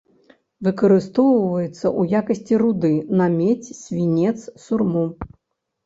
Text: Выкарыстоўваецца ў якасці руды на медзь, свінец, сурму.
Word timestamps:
Выкарыстоўваецца 0.67 1.77
ў 1.77 2.01
якасці 2.23 2.55
руды 2.65 2.93
на 3.23 3.31
медзь, 3.39 3.71
свінец, 3.85 4.37
сурму. 4.69 5.11